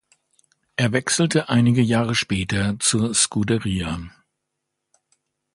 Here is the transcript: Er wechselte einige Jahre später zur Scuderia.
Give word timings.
Er 0.77 0.93
wechselte 0.93 1.49
einige 1.49 1.83
Jahre 1.83 2.15
später 2.15 2.75
zur 2.79 3.13
Scuderia. 3.13 3.99